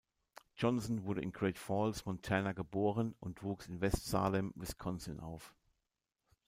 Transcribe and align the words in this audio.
Johnson 0.55 1.03
wurde 1.03 1.21
in 1.21 1.31
Great 1.31 1.59
Falls, 1.59 2.07
Montana, 2.07 2.53
geboren 2.53 3.13
und 3.19 3.43
wuchs 3.43 3.67
in 3.67 3.81
West 3.81 4.07
Salem, 4.07 4.51
Wisconsin 4.55 5.19
auf. 5.19 5.53